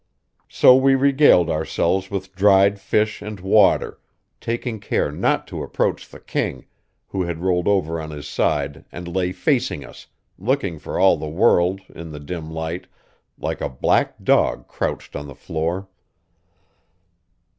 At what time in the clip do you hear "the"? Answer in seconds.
6.09-6.19, 11.17-11.29, 12.09-12.19, 15.27-15.35